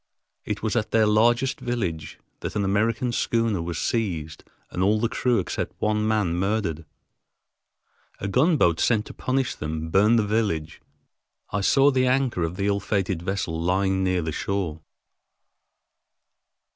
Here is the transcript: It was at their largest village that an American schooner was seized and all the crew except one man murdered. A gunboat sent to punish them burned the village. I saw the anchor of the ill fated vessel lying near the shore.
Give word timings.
It 0.45 0.63
was 0.63 0.75
at 0.75 0.89
their 0.89 1.05
largest 1.05 1.59
village 1.59 2.17
that 2.39 2.55
an 2.55 2.65
American 2.65 3.11
schooner 3.11 3.61
was 3.61 3.77
seized 3.77 4.43
and 4.71 4.81
all 4.81 4.99
the 4.99 5.07
crew 5.07 5.37
except 5.37 5.79
one 5.79 6.07
man 6.07 6.33
murdered. 6.33 6.85
A 8.19 8.27
gunboat 8.27 8.79
sent 8.79 9.05
to 9.05 9.13
punish 9.13 9.53
them 9.53 9.91
burned 9.91 10.17
the 10.17 10.25
village. 10.25 10.81
I 11.51 11.61
saw 11.61 11.91
the 11.91 12.07
anchor 12.07 12.41
of 12.41 12.55
the 12.57 12.65
ill 12.65 12.79
fated 12.79 13.21
vessel 13.21 13.61
lying 13.61 14.03
near 14.03 14.23
the 14.23 14.31
shore. 14.31 14.81